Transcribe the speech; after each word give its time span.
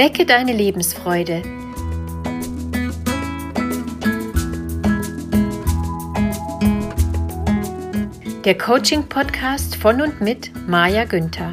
Wecke 0.00 0.24
deine 0.24 0.54
Lebensfreude. 0.54 1.42
Der 8.46 8.56
Coaching-Podcast 8.56 9.76
von 9.76 10.00
und 10.00 10.22
mit 10.22 10.52
Maja 10.66 11.04
Günther. 11.04 11.52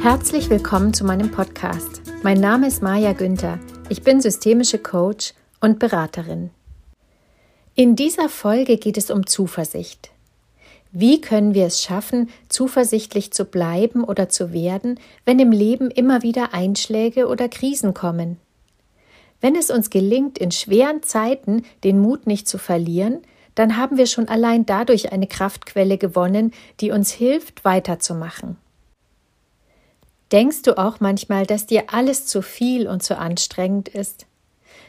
Herzlich 0.00 0.48
willkommen 0.48 0.94
zu 0.94 1.04
meinem 1.04 1.30
Podcast. 1.30 2.00
Mein 2.22 2.40
Name 2.40 2.68
ist 2.68 2.82
Maja 2.82 3.12
Günther. 3.12 3.58
Ich 3.90 4.02
bin 4.02 4.22
systemische 4.22 4.78
Coach 4.78 5.34
und 5.60 5.78
Beraterin. 5.78 6.48
In 7.74 7.94
dieser 7.94 8.30
Folge 8.30 8.78
geht 8.78 8.96
es 8.96 9.10
um 9.10 9.26
Zuversicht. 9.26 10.12
Wie 10.94 11.22
können 11.22 11.54
wir 11.54 11.64
es 11.64 11.82
schaffen, 11.82 12.28
zuversichtlich 12.50 13.32
zu 13.32 13.46
bleiben 13.46 14.04
oder 14.04 14.28
zu 14.28 14.52
werden, 14.52 15.00
wenn 15.24 15.38
im 15.38 15.50
Leben 15.50 15.90
immer 15.90 16.22
wieder 16.22 16.52
Einschläge 16.52 17.28
oder 17.28 17.48
Krisen 17.48 17.94
kommen? 17.94 18.36
Wenn 19.40 19.56
es 19.56 19.70
uns 19.70 19.88
gelingt, 19.88 20.36
in 20.36 20.52
schweren 20.52 21.02
Zeiten 21.02 21.64
den 21.82 21.98
Mut 21.98 22.26
nicht 22.26 22.46
zu 22.46 22.58
verlieren, 22.58 23.22
dann 23.54 23.78
haben 23.78 23.96
wir 23.96 24.06
schon 24.06 24.28
allein 24.28 24.66
dadurch 24.66 25.12
eine 25.12 25.26
Kraftquelle 25.26 25.96
gewonnen, 25.96 26.52
die 26.80 26.90
uns 26.90 27.10
hilft, 27.10 27.64
weiterzumachen. 27.64 28.56
Denkst 30.30 30.62
du 30.62 30.78
auch 30.78 31.00
manchmal, 31.00 31.46
dass 31.46 31.66
dir 31.66 31.92
alles 31.92 32.26
zu 32.26 32.42
viel 32.42 32.86
und 32.86 33.02
zu 33.02 33.18
anstrengend 33.18 33.88
ist? 33.88 34.26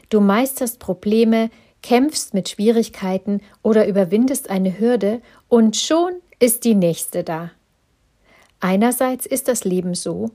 Du 0.10 0.20
meisterst 0.20 0.80
Probleme, 0.80 1.50
kämpfst 1.84 2.34
mit 2.34 2.50
Schwierigkeiten 2.50 3.42
oder 3.62 3.88
überwindest 3.88 4.50
eine 4.50 4.80
Hürde 4.80 5.22
und 5.50 5.76
schon 5.76 6.14
ist 6.40 6.64
die 6.64 6.74
nächste 6.74 7.24
da. 7.24 7.52
Einerseits 8.60 9.28
ist 9.28 9.48
das 9.48 9.66
Leben 9.66 9.94
so, 9.94 10.32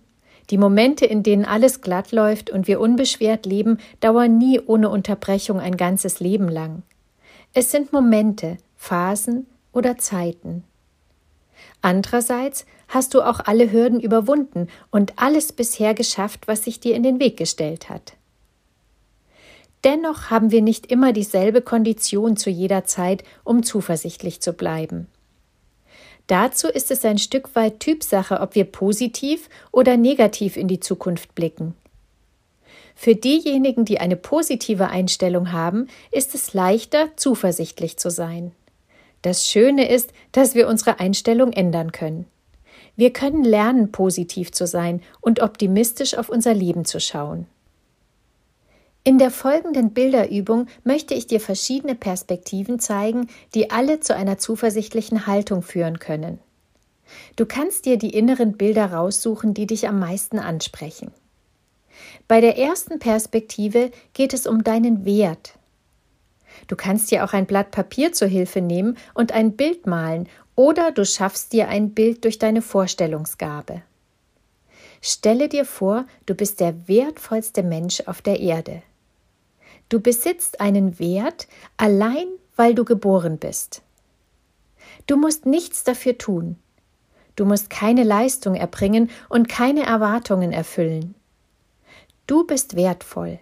die 0.50 0.58
Momente, 0.58 1.04
in 1.04 1.22
denen 1.22 1.44
alles 1.44 1.80
glatt 1.80 2.12
läuft 2.12 2.50
und 2.50 2.68
wir 2.68 2.80
unbeschwert 2.80 3.44
leben, 3.44 3.78
dauern 4.00 4.38
nie 4.38 4.60
ohne 4.60 4.88
Unterbrechung 4.88 5.60
ein 5.60 5.76
ganzes 5.76 6.20
Leben 6.20 6.48
lang. 6.48 6.82
Es 7.52 7.70
sind 7.70 7.92
Momente, 7.92 8.58
Phasen 8.76 9.46
oder 9.72 9.98
Zeiten. 9.98 10.64
Andererseits 11.82 12.66
hast 12.88 13.14
du 13.14 13.22
auch 13.22 13.40
alle 13.44 13.72
Hürden 13.72 14.00
überwunden 14.00 14.68
und 14.90 15.14
alles 15.16 15.52
bisher 15.52 15.94
geschafft, 15.94 16.48
was 16.48 16.64
sich 16.64 16.80
dir 16.80 16.94
in 16.94 17.02
den 17.02 17.20
Weg 17.20 17.36
gestellt 17.36 17.88
hat. 17.88 18.17
Dennoch 19.84 20.30
haben 20.30 20.50
wir 20.50 20.62
nicht 20.62 20.90
immer 20.90 21.12
dieselbe 21.12 21.62
Kondition 21.62 22.36
zu 22.36 22.50
jeder 22.50 22.84
Zeit, 22.84 23.22
um 23.44 23.62
zuversichtlich 23.62 24.40
zu 24.40 24.52
bleiben. 24.52 25.06
Dazu 26.26 26.68
ist 26.68 26.90
es 26.90 27.04
ein 27.04 27.18
Stück 27.18 27.54
weit 27.54 27.80
Typsache, 27.80 28.40
ob 28.40 28.54
wir 28.54 28.64
positiv 28.64 29.48
oder 29.72 29.96
negativ 29.96 30.56
in 30.56 30.68
die 30.68 30.80
Zukunft 30.80 31.34
blicken. 31.34 31.74
Für 32.94 33.14
diejenigen, 33.14 33.84
die 33.84 34.00
eine 34.00 34.16
positive 34.16 34.88
Einstellung 34.88 35.52
haben, 35.52 35.86
ist 36.10 36.34
es 36.34 36.52
leichter, 36.52 37.08
zuversichtlich 37.16 37.96
zu 37.96 38.10
sein. 38.10 38.52
Das 39.22 39.48
Schöne 39.48 39.88
ist, 39.88 40.12
dass 40.32 40.54
wir 40.54 40.68
unsere 40.68 41.00
Einstellung 41.00 41.52
ändern 41.52 41.92
können. 41.92 42.26
Wir 42.96 43.12
können 43.12 43.44
lernen, 43.44 43.92
positiv 43.92 44.52
zu 44.52 44.66
sein 44.66 45.00
und 45.20 45.40
optimistisch 45.40 46.18
auf 46.18 46.28
unser 46.28 46.52
Leben 46.52 46.84
zu 46.84 47.00
schauen. 47.00 47.46
In 49.08 49.16
der 49.16 49.30
folgenden 49.30 49.94
Bilderübung 49.94 50.66
möchte 50.84 51.14
ich 51.14 51.26
dir 51.26 51.40
verschiedene 51.40 51.94
Perspektiven 51.94 52.78
zeigen, 52.78 53.28
die 53.54 53.70
alle 53.70 54.00
zu 54.00 54.14
einer 54.14 54.36
zuversichtlichen 54.36 55.26
Haltung 55.26 55.62
führen 55.62 55.98
können. 55.98 56.40
Du 57.34 57.46
kannst 57.46 57.86
dir 57.86 57.96
die 57.96 58.10
inneren 58.10 58.58
Bilder 58.58 58.92
raussuchen, 58.92 59.54
die 59.54 59.66
dich 59.66 59.88
am 59.88 59.98
meisten 59.98 60.38
ansprechen. 60.38 61.10
Bei 62.28 62.42
der 62.42 62.58
ersten 62.58 62.98
Perspektive 62.98 63.92
geht 64.12 64.34
es 64.34 64.46
um 64.46 64.62
deinen 64.62 65.06
Wert. 65.06 65.54
Du 66.66 66.76
kannst 66.76 67.10
dir 67.10 67.24
auch 67.24 67.32
ein 67.32 67.46
Blatt 67.46 67.70
Papier 67.70 68.12
zur 68.12 68.28
Hilfe 68.28 68.60
nehmen 68.60 68.98
und 69.14 69.32
ein 69.32 69.56
Bild 69.56 69.86
malen 69.86 70.28
oder 70.54 70.92
du 70.92 71.06
schaffst 71.06 71.54
dir 71.54 71.68
ein 71.68 71.94
Bild 71.94 72.24
durch 72.24 72.38
deine 72.38 72.60
Vorstellungsgabe. 72.60 73.80
Stelle 75.00 75.48
dir 75.48 75.64
vor, 75.64 76.04
du 76.26 76.34
bist 76.34 76.60
der 76.60 76.88
wertvollste 76.88 77.62
Mensch 77.62 78.02
auf 78.04 78.20
der 78.20 78.40
Erde. 78.40 78.82
Du 79.88 80.00
besitzt 80.00 80.60
einen 80.60 80.98
Wert 80.98 81.48
allein, 81.76 82.26
weil 82.56 82.74
du 82.74 82.84
geboren 82.84 83.38
bist. 83.38 83.82
Du 85.06 85.16
musst 85.16 85.46
nichts 85.46 85.84
dafür 85.84 86.18
tun. 86.18 86.56
Du 87.36 87.44
musst 87.44 87.70
keine 87.70 88.02
Leistung 88.02 88.54
erbringen 88.54 89.10
und 89.28 89.48
keine 89.48 89.84
Erwartungen 89.84 90.52
erfüllen. 90.52 91.14
Du 92.26 92.44
bist 92.44 92.76
wertvoll. 92.76 93.38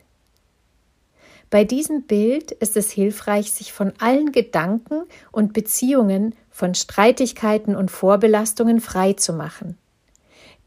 Bei 1.51 1.65
diesem 1.65 2.03
Bild 2.03 2.51
ist 2.53 2.77
es 2.77 2.91
hilfreich, 2.91 3.53
sich 3.53 3.73
von 3.73 3.93
allen 3.99 4.33
Gedanken 4.33 5.05
und 5.33 5.53
Beziehungen, 5.53 6.35
von 6.51 6.75
Streitigkeiten 6.75 7.75
und 7.75 7.91
Vorbelastungen 7.91 8.81
frei 8.81 9.13
zu 9.15 9.33
machen. 9.33 9.79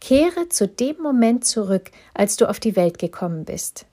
Kehre 0.02 0.50
zu 0.50 0.68
dem 0.68 1.02
Moment 1.02 1.46
zurück, 1.46 1.92
als 2.14 2.38
du 2.38 2.50
auf 2.50 2.60
die 2.60 2.76
Welt 2.76 2.98
gekommen 2.98 3.46
bist. 3.46 3.86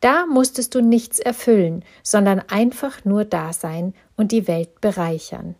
Da 0.00 0.26
musstest 0.26 0.74
du 0.74 0.80
nichts 0.80 1.18
erfüllen, 1.18 1.84
sondern 2.02 2.40
einfach 2.40 3.04
nur 3.04 3.24
da 3.24 3.52
sein 3.52 3.94
und 4.16 4.30
die 4.32 4.46
Welt 4.46 4.80
bereichern. 4.80 5.56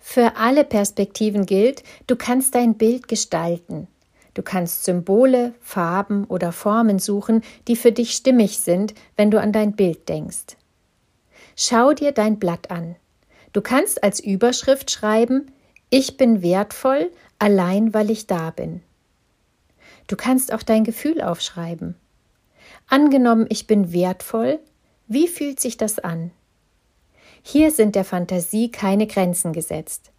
Für 0.00 0.36
alle 0.36 0.64
Perspektiven 0.64 1.46
gilt, 1.46 1.84
du 2.08 2.16
kannst 2.16 2.56
dein 2.56 2.74
Bild 2.74 3.06
gestalten. 3.06 3.86
Du 4.34 4.42
kannst 4.42 4.84
Symbole, 4.84 5.54
Farben 5.60 6.24
oder 6.24 6.50
Formen 6.50 6.98
suchen, 6.98 7.42
die 7.68 7.76
für 7.76 7.92
dich 7.92 8.12
stimmig 8.12 8.58
sind, 8.58 8.94
wenn 9.16 9.30
du 9.30 9.40
an 9.40 9.52
dein 9.52 9.76
Bild 9.76 10.08
denkst. 10.08 10.56
Schau 11.54 11.92
dir 11.92 12.12
dein 12.12 12.38
Blatt 12.38 12.70
an. 12.70 12.96
Du 13.52 13.60
kannst 13.60 14.02
als 14.02 14.18
Überschrift 14.18 14.90
schreiben 14.90 15.52
Ich 15.90 16.16
bin 16.16 16.42
wertvoll, 16.42 17.12
allein 17.38 17.94
weil 17.94 18.10
ich 18.10 18.26
da 18.26 18.50
bin. 18.50 18.82
Du 20.08 20.16
kannst 20.16 20.52
auch 20.52 20.62
dein 20.62 20.84
Gefühl 20.84 21.20
aufschreiben. 21.20 21.94
Angenommen, 22.92 23.46
ich 23.48 23.66
bin 23.66 23.94
wertvoll, 23.94 24.58
wie 25.08 25.26
fühlt 25.26 25.60
sich 25.60 25.78
das 25.78 25.98
an? 25.98 26.30
Hier 27.42 27.70
sind 27.70 27.94
der 27.94 28.04
Fantasie 28.04 28.70
keine 28.70 29.06
Grenzen 29.06 29.54
gesetzt. 29.54 30.10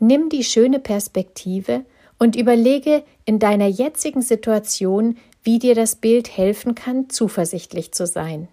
Nimm 0.00 0.28
die 0.28 0.44
schöne 0.44 0.80
Perspektive 0.80 1.82
und 2.18 2.36
überlege 2.36 3.04
in 3.24 3.38
deiner 3.38 3.68
jetzigen 3.68 4.20
Situation, 4.20 5.16
wie 5.44 5.58
dir 5.58 5.74
das 5.74 5.96
Bild 5.96 6.36
helfen 6.36 6.74
kann, 6.74 7.08
zuversichtlich 7.08 7.92
zu 7.92 8.06
sein. 8.06 8.48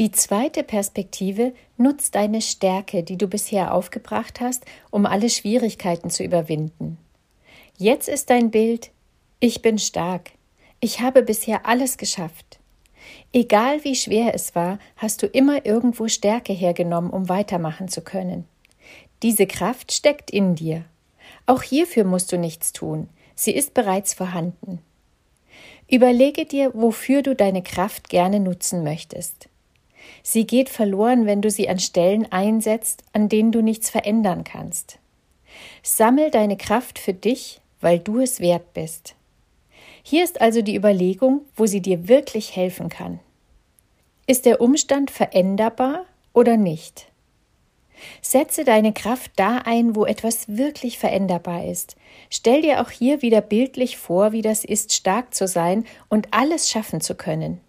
Die 0.00 0.10
zweite 0.10 0.64
Perspektive 0.64 1.52
nutzt 1.76 2.16
deine 2.16 2.40
Stärke, 2.40 3.04
die 3.04 3.16
du 3.16 3.28
bisher 3.28 3.72
aufgebracht 3.72 4.40
hast, 4.40 4.64
um 4.90 5.06
alle 5.06 5.30
Schwierigkeiten 5.30 6.10
zu 6.10 6.24
überwinden. 6.24 6.98
Jetzt 7.78 8.08
ist 8.08 8.28
dein 8.28 8.50
Bild 8.50 8.90
Ich 9.38 9.62
bin 9.62 9.78
stark, 9.78 10.32
ich 10.84 11.00
habe 11.00 11.22
bisher 11.22 11.64
alles 11.64 11.96
geschafft. 11.96 12.58
Egal 13.32 13.84
wie 13.84 13.94
schwer 13.94 14.34
es 14.34 14.54
war, 14.54 14.78
hast 14.98 15.22
du 15.22 15.26
immer 15.26 15.64
irgendwo 15.64 16.08
Stärke 16.08 16.52
hergenommen, 16.52 17.08
um 17.10 17.30
weitermachen 17.30 17.88
zu 17.88 18.02
können. 18.02 18.44
Diese 19.22 19.46
Kraft 19.46 19.92
steckt 19.92 20.30
in 20.30 20.56
dir. 20.56 20.84
Auch 21.46 21.62
hierfür 21.62 22.04
musst 22.04 22.32
du 22.32 22.36
nichts 22.36 22.74
tun. 22.74 23.08
Sie 23.34 23.52
ist 23.52 23.72
bereits 23.72 24.12
vorhanden. 24.12 24.80
Überlege 25.90 26.44
dir, 26.44 26.70
wofür 26.74 27.22
du 27.22 27.34
deine 27.34 27.62
Kraft 27.62 28.10
gerne 28.10 28.38
nutzen 28.38 28.84
möchtest. 28.84 29.48
Sie 30.22 30.46
geht 30.46 30.68
verloren, 30.68 31.24
wenn 31.24 31.40
du 31.40 31.50
sie 31.50 31.66
an 31.70 31.78
Stellen 31.78 32.30
einsetzt, 32.30 33.04
an 33.14 33.30
denen 33.30 33.52
du 33.52 33.62
nichts 33.62 33.88
verändern 33.88 34.44
kannst. 34.44 34.98
Sammel 35.82 36.30
deine 36.30 36.58
Kraft 36.58 36.98
für 36.98 37.14
dich, 37.14 37.62
weil 37.80 38.00
du 38.00 38.20
es 38.20 38.38
wert 38.38 38.74
bist. 38.74 39.14
Hier 40.06 40.22
ist 40.22 40.42
also 40.42 40.60
die 40.60 40.76
Überlegung, 40.76 41.40
wo 41.56 41.64
sie 41.64 41.80
dir 41.80 42.08
wirklich 42.08 42.54
helfen 42.54 42.90
kann. 42.90 43.20
Ist 44.26 44.44
der 44.44 44.60
Umstand 44.60 45.10
veränderbar 45.10 46.04
oder 46.34 46.58
nicht? 46.58 47.06
Setze 48.20 48.64
deine 48.64 48.92
Kraft 48.92 49.32
da 49.36 49.62
ein, 49.64 49.96
wo 49.96 50.04
etwas 50.04 50.46
wirklich 50.46 50.98
veränderbar 50.98 51.64
ist. 51.64 51.96
Stell 52.28 52.60
dir 52.60 52.82
auch 52.82 52.90
hier 52.90 53.22
wieder 53.22 53.40
bildlich 53.40 53.96
vor, 53.96 54.32
wie 54.32 54.42
das 54.42 54.62
ist, 54.62 54.92
stark 54.92 55.32
zu 55.34 55.48
sein 55.48 55.86
und 56.10 56.28
alles 56.32 56.68
schaffen 56.68 57.00
zu 57.00 57.14
können. 57.14 57.60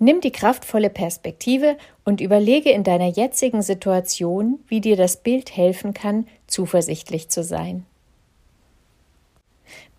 Nimm 0.00 0.20
die 0.20 0.32
kraftvolle 0.32 0.90
Perspektive 0.90 1.76
und 2.04 2.20
überlege 2.20 2.70
in 2.70 2.82
deiner 2.82 3.06
jetzigen 3.06 3.62
Situation, 3.62 4.58
wie 4.66 4.80
dir 4.80 4.96
das 4.96 5.18
Bild 5.18 5.56
helfen 5.56 5.94
kann, 5.94 6.26
zuversichtlich 6.48 7.28
zu 7.28 7.44
sein. 7.44 7.86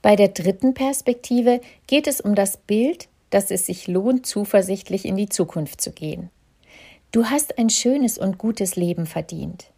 Bei 0.03 0.17
der 0.17 0.27
dritten 0.27 0.73
Perspektive 0.75 1.61
geht 1.87 2.07
es 2.07 2.21
um 2.21 2.35
das 2.35 2.57
Bild, 2.57 3.07
dass 3.29 3.49
es 3.49 3.65
sich 3.65 3.87
lohnt, 3.87 4.27
zuversichtlich 4.27 5.05
in 5.05 5.15
die 5.15 5.29
Zukunft 5.29 5.81
zu 5.81 5.91
gehen. 5.91 6.29
Du 7.11 7.27
hast 7.27 7.57
ein 7.57 7.69
schönes 7.69 8.17
und 8.17 8.37
gutes 8.37 8.75
Leben 8.75 9.05
verdient. 9.05 9.71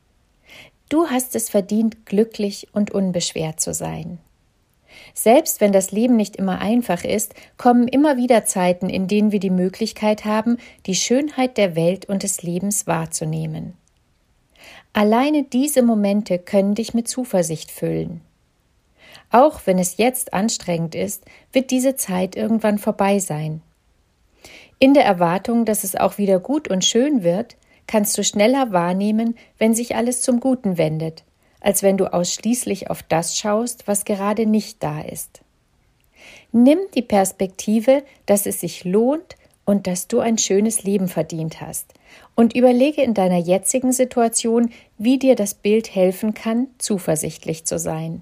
Du 0.90 1.08
hast 1.08 1.36
es 1.36 1.50
verdient, 1.50 2.08
glücklich 2.08 2.68
und 2.74 2.90
unbeschwert 2.90 3.60
zu 3.60 3.74
sein. 3.74 4.18
Selbst 5.14 5.62
wenn 5.62 5.72
das 5.72 5.92
Leben 5.92 6.16
nicht 6.16 6.38
immer 6.38 6.60
einfach 6.60 7.04
ist, 7.04 7.36
kommen 7.58 7.88
immer 7.88 8.18
wieder 8.18 8.46
Zeiten, 8.46 8.90
in 8.90 9.08
denen 9.08 9.32
wir 9.32 9.40
die 9.40 9.52
Möglichkeit 9.52 10.26
haben, 10.26 10.58
die 10.88 10.96
Schönheit 10.96 11.58
der 11.58 11.76
Welt 11.76 12.06
und 12.06 12.24
des 12.24 12.42
Lebens 12.42 12.88
wahrzunehmen. 12.88 13.74
Alleine 14.92 15.44
diese 15.44 15.84
Momente 15.84 16.40
können 16.40 16.74
dich 16.74 16.96
mit 16.96 17.08
Zuversicht 17.08 17.70
füllen. 17.70 18.22
Auch 19.32 19.62
wenn 19.66 19.80
es 19.80 19.98
jetzt 19.98 20.34
anstrengend 20.34 20.96
ist, 20.96 21.24
wird 21.52 21.72
diese 21.72 21.96
Zeit 21.96 22.36
irgendwann 22.36 22.78
vorbei 22.78 23.20
sein. 23.20 23.62
In 24.80 24.94
der 24.94 25.06
Erwartung, 25.06 25.66
dass 25.66 25.84
es 25.84 25.96
auch 25.96 26.18
wieder 26.18 26.40
gut 26.40 26.68
und 26.68 26.84
schön 26.84 27.24
wird, 27.24 27.56
kannst 27.88 28.18
du 28.18 28.24
schneller 28.24 28.72
wahrnehmen, 28.72 29.36
wenn 29.58 29.74
sich 29.74 29.96
alles 29.96 30.22
zum 30.22 30.40
Guten 30.40 30.78
wendet, 30.78 31.24
als 31.62 31.84
wenn 31.84 31.98
du 31.98 32.12
ausschließlich 32.12 32.90
auf 32.90 33.04
das 33.04 33.38
schaust, 33.38 33.88
was 33.88 34.06
gerade 34.06 34.46
nicht 34.46 34.84
da 34.84 35.02
ist. 35.02 35.42
Nimm 36.52 36.80
die 36.94 37.02
Perspektive, 37.02 38.04
dass 38.26 38.46
es 38.46 38.62
sich 38.62 38.84
lohnt 38.84 39.36
und 39.66 39.88
dass 39.88 40.08
du 40.08 40.20
ein 40.20 40.38
schönes 40.38 40.84
Leben 40.84 41.08
verdient 41.08 41.60
hast, 41.62 41.94
und 42.36 42.56
überlege 42.56 43.02
in 43.02 43.14
deiner 43.14 43.38
jetzigen 43.38 43.92
Situation, 43.92 44.72
wie 44.98 45.18
dir 45.18 45.36
das 45.36 45.54
Bild 45.54 45.94
helfen 45.94 46.34
kann, 46.34 46.68
zuversichtlich 46.78 47.66
zu 47.66 47.80
sein. 47.80 48.22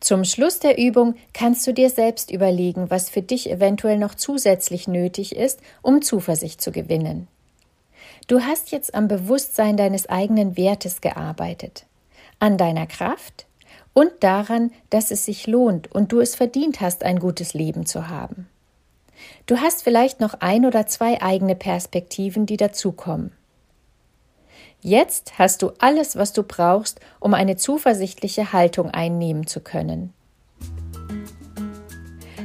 Zum 0.00 0.24
Schluss 0.24 0.58
der 0.58 0.78
Übung 0.78 1.14
kannst 1.32 1.66
du 1.66 1.72
dir 1.72 1.90
selbst 1.90 2.30
überlegen, 2.30 2.90
was 2.90 3.08
für 3.08 3.22
dich 3.22 3.50
eventuell 3.50 3.98
noch 3.98 4.14
zusätzlich 4.14 4.88
nötig 4.88 5.34
ist, 5.34 5.60
um 5.82 6.02
Zuversicht 6.02 6.60
zu 6.60 6.70
gewinnen. 6.70 7.28
Du 8.26 8.40
hast 8.40 8.72
jetzt 8.72 8.94
am 8.94 9.08
Bewusstsein 9.08 9.76
deines 9.76 10.08
eigenen 10.08 10.56
Wertes 10.56 11.00
gearbeitet, 11.00 11.86
an 12.40 12.58
deiner 12.58 12.86
Kraft 12.86 13.46
und 13.94 14.10
daran, 14.20 14.72
dass 14.90 15.10
es 15.10 15.24
sich 15.24 15.46
lohnt 15.46 15.90
und 15.92 16.12
du 16.12 16.20
es 16.20 16.34
verdient 16.34 16.80
hast, 16.80 17.02
ein 17.02 17.18
gutes 17.18 17.54
Leben 17.54 17.86
zu 17.86 18.08
haben. 18.08 18.48
Du 19.46 19.58
hast 19.58 19.82
vielleicht 19.82 20.20
noch 20.20 20.34
ein 20.40 20.66
oder 20.66 20.86
zwei 20.86 21.22
eigene 21.22 21.54
Perspektiven, 21.54 22.44
die 22.46 22.58
dazukommen. 22.58 23.32
Jetzt 24.88 25.36
hast 25.36 25.62
du 25.62 25.72
alles, 25.80 26.14
was 26.14 26.32
du 26.32 26.44
brauchst, 26.44 27.00
um 27.18 27.34
eine 27.34 27.56
zuversichtliche 27.56 28.52
Haltung 28.52 28.88
einnehmen 28.88 29.48
zu 29.48 29.58
können. 29.58 30.12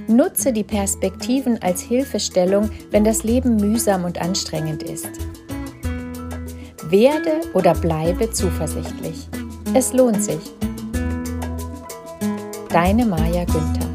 Nutze 0.07 0.51
die 0.51 0.63
Perspektiven 0.63 1.61
als 1.61 1.81
Hilfestellung, 1.81 2.71
wenn 2.89 3.03
das 3.03 3.23
Leben 3.23 3.57
mühsam 3.57 4.05
und 4.05 4.19
anstrengend 4.19 4.81
ist. 4.81 5.07
Werde 6.85 7.41
oder 7.53 7.75
bleibe 7.75 8.31
zuversichtlich. 8.31 9.27
Es 9.75 9.93
lohnt 9.93 10.23
sich. 10.23 10.41
Deine 12.69 13.05
Maja 13.05 13.45
Günther 13.45 13.90